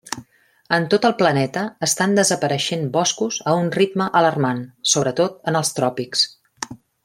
[0.77, 6.27] En tot el planeta estan desapareixent boscos a un ritme alarmant, sobretot en els tròpics.